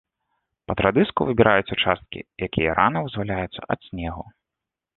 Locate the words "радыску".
0.85-1.27